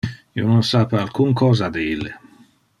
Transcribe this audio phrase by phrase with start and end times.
[0.39, 2.19] Io non sape alcun cosa de ille.